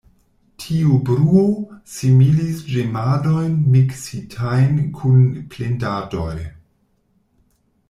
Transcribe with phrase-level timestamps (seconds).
[0.61, 1.43] Tiu bruo
[1.95, 5.23] similis ĝemadojn miksitajn kun
[5.55, 6.35] plendadoj.